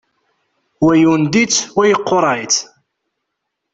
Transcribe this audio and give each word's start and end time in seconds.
Wa 0.83 0.93
yundi-tt 1.01 1.57
wa 1.75 1.83
yeqqureɛ-itt. 1.87 2.57